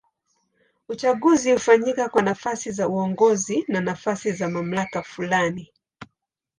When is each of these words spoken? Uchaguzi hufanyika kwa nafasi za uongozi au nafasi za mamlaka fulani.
Uchaguzi 0.89 1.51
hufanyika 1.51 2.09
kwa 2.09 2.21
nafasi 2.21 2.71
za 2.71 2.87
uongozi 2.87 3.65
au 3.75 3.81
nafasi 3.81 4.31
za 4.31 4.49
mamlaka 4.49 5.03
fulani. 5.03 5.71